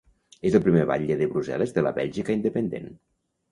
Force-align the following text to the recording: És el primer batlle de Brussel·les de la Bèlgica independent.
És 0.49 0.55
el 0.59 0.63
primer 0.67 0.85
batlle 0.91 1.17
de 1.19 1.27
Brussel·les 1.35 1.75
de 1.77 1.85
la 1.89 1.93
Bèlgica 2.01 2.37
independent. 2.41 2.93